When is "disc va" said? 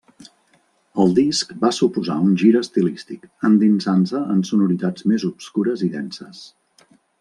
1.19-1.71